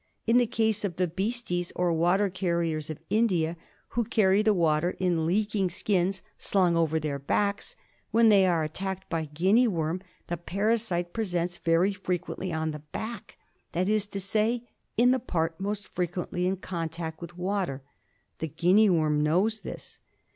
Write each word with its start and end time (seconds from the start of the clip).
^ 0.01 0.03
In 0.25 0.39
the 0.39 0.47
case 0.47 0.83
of 0.83 0.95
the 0.95 1.07
Bheesties 1.07 1.71
or 1.75 1.93
water 1.93 2.27
carriers 2.27 2.89
of 2.89 2.97
India, 3.11 3.55
who 3.89 4.03
carry 4.03 4.41
the 4.41 4.51
water 4.51 4.95
in 4.97 5.27
leaking 5.27 5.69
skins 5.69 6.23
slung 6.39 6.75
over 6.75 6.99
their 6.99 7.19
backs, 7.19 7.75
when 8.09 8.29
they 8.29 8.47
are 8.47 8.63
attacked 8.63 9.07
by 9.11 9.25
Guinea 9.25 9.67
worm 9.67 10.01
the 10.25 10.37
parasite 10.37 11.13
presents 11.13 11.57
very 11.57 11.93
frequently 11.93 12.51
on 12.51 12.71
the 12.71 12.79
back— 12.79 13.37
that 13.73 13.87
is 13.87 14.07
to 14.07 14.19
say, 14.19 14.63
in 14.97 15.11
the 15.11 15.19
part 15.19 15.59
most 15.59 15.87
frequently 15.89 16.47
in 16.47 16.55
contact 16.55 17.21
with 17.21 17.37
water. 17.37 17.83
The 18.39 18.47
Guinea 18.47 18.89
worm 18.89 19.21
knows 19.21 19.61
this. 19.61 19.99